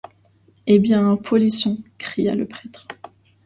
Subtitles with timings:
[0.65, 1.77] Eh bien, polissons!
[1.99, 2.87] cria le prêtre.